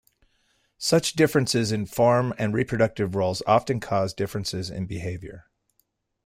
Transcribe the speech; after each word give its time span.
Such 0.79 1.13
differences 1.13 1.71
in 1.71 1.85
form 1.85 2.33
and 2.39 2.55
reproductive 2.55 3.13
roles 3.13 3.43
often 3.45 3.79
cause 3.79 4.15
differences 4.15 4.71
in 4.71 4.87
behavior. 4.87 5.45